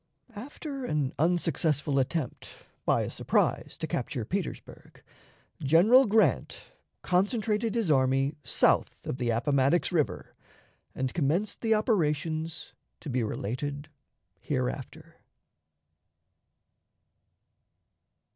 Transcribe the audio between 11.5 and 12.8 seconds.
the operations